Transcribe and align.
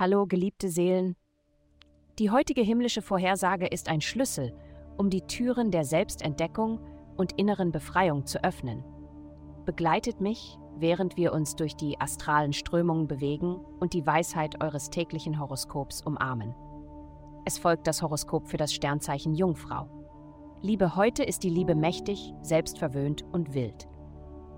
Hallo, 0.00 0.26
geliebte 0.26 0.68
Seelen. 0.68 1.16
Die 2.20 2.30
heutige 2.30 2.60
himmlische 2.60 3.02
Vorhersage 3.02 3.66
ist 3.66 3.88
ein 3.88 4.00
Schlüssel, 4.00 4.54
um 4.96 5.10
die 5.10 5.22
Türen 5.22 5.72
der 5.72 5.84
Selbstentdeckung 5.84 6.78
und 7.16 7.32
inneren 7.32 7.72
Befreiung 7.72 8.24
zu 8.24 8.44
öffnen. 8.44 8.84
Begleitet 9.64 10.20
mich, 10.20 10.56
während 10.76 11.16
wir 11.16 11.32
uns 11.32 11.56
durch 11.56 11.74
die 11.74 12.00
astralen 12.00 12.52
Strömungen 12.52 13.08
bewegen 13.08 13.56
und 13.80 13.92
die 13.92 14.06
Weisheit 14.06 14.62
eures 14.62 14.90
täglichen 14.90 15.40
Horoskops 15.40 16.02
umarmen. 16.02 16.54
Es 17.44 17.58
folgt 17.58 17.88
das 17.88 18.00
Horoskop 18.00 18.46
für 18.46 18.56
das 18.56 18.72
Sternzeichen 18.72 19.34
Jungfrau. 19.34 19.88
Liebe 20.62 20.94
heute 20.94 21.24
ist 21.24 21.42
die 21.42 21.50
Liebe 21.50 21.74
mächtig, 21.74 22.34
selbstverwöhnt 22.40 23.24
und 23.32 23.52
wild. 23.52 23.88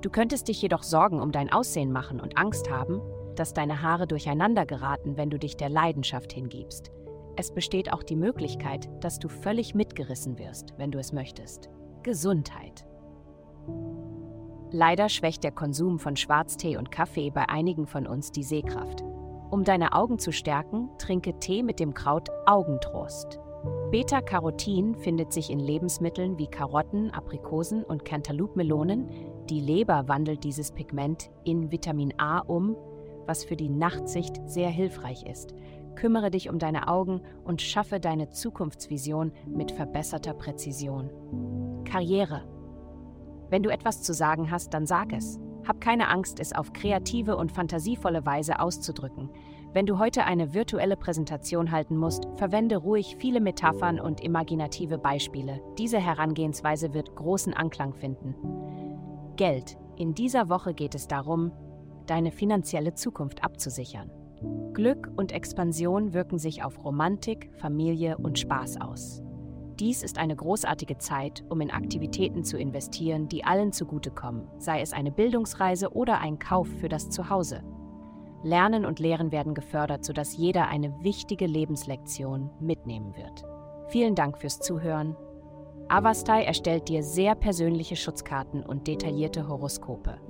Du 0.03 0.11
könntest 0.11 0.49
dich 0.49 0.61
jedoch 0.61 0.83
Sorgen 0.83 1.19
um 1.19 1.33
dein 1.33 1.51
Aussehen 1.51 1.93
machen 1.93 2.21
und 2.21 2.37
Angst 2.37 2.71
haben, 2.71 3.01
dass 3.41 3.55
deine 3.55 3.81
Haare 3.81 4.07
durcheinander 4.07 4.67
geraten, 4.67 5.17
wenn 5.17 5.31
du 5.31 5.39
dich 5.39 5.57
der 5.57 5.71
Leidenschaft 5.71 6.31
hingibst. 6.31 6.93
Es 7.37 7.55
besteht 7.55 7.91
auch 7.91 8.03
die 8.03 8.17
Möglichkeit, 8.17 8.91
dass 9.01 9.19
du 9.19 9.29
völlig 9.29 9.75
mitgerissen 9.75 10.39
wirst, 10.39 10.75
wenn 10.77 10.91
du 10.91 10.99
es 10.99 11.15
möchtest. 11.15 11.71
Gesundheit. 12.03 12.85
Leider 14.71 15.09
schwächt 15.09 15.43
der 15.43 15.53
Konsum 15.53 15.99
von 15.99 16.17
Schwarztee 16.17 16.77
und 16.77 16.91
Kaffee 16.91 17.31
bei 17.31 17.49
einigen 17.49 17.87
von 17.87 18.07
uns 18.07 18.31
die 18.31 18.43
Sehkraft. 18.43 19.03
Um 19.51 19.65
deine 19.65 19.95
Augen 19.95 20.19
zu 20.19 20.33
stärken, 20.33 20.91
trinke 20.99 21.39
Tee 21.41 21.63
mit 21.63 21.81
dem 21.81 21.95
Kraut 21.95 22.29
Augentrost. 22.45 23.41
Beta-Carotin 23.91 24.97
findet 24.97 25.33
sich 25.33 25.49
in 25.49 25.61
Lebensmitteln 25.61 26.37
wie 26.37 26.47
Karotten, 26.47 27.11
Aprikosen 27.11 27.85
und 27.85 28.05
Cantaloupe-Melonen. 28.05 29.09
Die 29.49 29.61
Leber 29.61 30.09
wandelt 30.09 30.45
dieses 30.45 30.73
Pigment 30.73 31.31
in 31.45 31.73
Vitamin 31.73 32.13
A 32.19 32.41
um, 32.41 32.77
was 33.27 33.45
für 33.45 33.57
die 33.57 33.69
Nachtsicht 33.69 34.41
sehr 34.47 34.71
hilfreich 34.71 35.25
ist. 35.25 35.55
Kümmere 35.95 36.31
dich 36.31 36.49
um 36.49 36.59
deine 36.59 36.89
Augen 36.89 37.21
und 37.45 37.61
schaffe 37.61 38.01
deine 38.01 38.31
Zukunftsvision 38.31 39.33
mit 39.47 39.73
verbesserter 39.73 40.35
Präzision. 40.35 41.11
Karriere. 41.85 42.43
Wenn 43.51 43.63
du 43.63 43.71
etwas 43.71 44.03
zu 44.03 44.15
sagen 44.15 44.51
hast, 44.51 44.73
dann 44.75 44.87
sag 44.87 45.13
es. 45.13 45.39
Hab 45.67 45.81
keine 45.81 46.09
Angst, 46.09 46.41
es 46.41 46.53
auf 46.53 46.73
kreative 46.73 47.37
und 47.37 47.53
fantasievolle 47.53 48.25
Weise 48.25 48.61
auszudrücken. 48.61 49.29
Wenn 49.73 49.87
du 49.87 49.99
heute 49.99 50.25
eine 50.25 50.53
virtuelle 50.53 50.97
Präsentation 50.97 51.71
halten 51.71 51.97
musst, 51.97 52.27
verwende 52.37 52.77
ruhig 52.77 53.17
viele 53.19 53.41
Metaphern 53.41 54.01
und 54.01 54.21
imaginative 54.21 54.99
Beispiele. 54.99 55.61
Diese 55.79 55.99
Herangehensweise 55.99 56.93
wird 56.93 57.15
großen 57.15 57.55
Anklang 57.55 57.95
finden. 57.95 58.35
Geld. 59.37 59.79
In 59.97 60.15
dieser 60.15 60.49
Woche 60.49 60.75
geht 60.75 60.95
es 60.95 61.07
darum, 61.07 61.53
deine 62.07 62.31
finanzielle 62.31 62.95
Zukunft 62.95 63.45
abzusichern. 63.45 64.11
Glück 64.73 65.11
und 65.17 65.33
Expansion 65.33 66.15
wirken 66.15 66.39
sich 66.39 66.63
auf 66.65 66.85
Romantik, 66.85 67.51
Familie 67.57 68.17
und 68.19 68.39
Spaß 68.39 68.81
aus. 68.81 69.23
Dies 69.79 70.03
ist 70.03 70.19
eine 70.19 70.37
großartige 70.37 70.99
Zeit, 70.99 71.43
um 71.49 71.61
in 71.61 71.71
Aktivitäten 71.71 72.45
zu 72.45 72.59
investieren, 72.59 73.29
die 73.29 73.45
allen 73.45 73.73
zugutekommen, 73.73 74.47
sei 74.59 74.83
es 74.83 74.93
eine 74.93 75.11
Bildungsreise 75.11 75.95
oder 75.95 76.21
ein 76.21 76.39
Kauf 76.39 76.69
für 76.69 76.89
das 76.89 77.09
Zuhause. 77.09 77.63
Lernen 78.43 78.87
und 78.87 79.01
Lehren 79.01 79.33
werden 79.33 79.55
gefördert, 79.55 80.05
sodass 80.05 80.37
jeder 80.37 80.69
eine 80.69 81.03
wichtige 81.03 81.47
Lebenslektion 81.47 82.51
mitnehmen 82.61 83.15
wird. 83.17 83.45
Vielen 83.89 84.15
Dank 84.15 84.39
fürs 84.39 84.61
Zuhören. 84.61 85.17
Avastai 85.91 86.45
erstellt 86.45 86.89
dir 86.89 87.03
sehr 87.03 87.35
persönliche 87.35 87.97
Schutzkarten 87.97 88.63
und 88.63 88.87
detaillierte 88.87 89.49
Horoskope. 89.49 90.21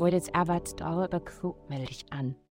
Melde 1.69 1.85
dich 1.85 2.07
an. 2.09 2.35